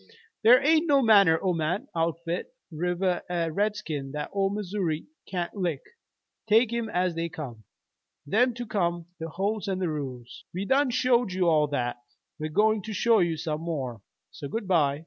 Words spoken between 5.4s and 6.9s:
lick, take 'em